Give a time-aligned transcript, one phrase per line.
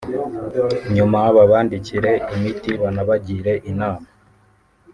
[0.95, 4.07] nyuma babandikire imiti banabagire inama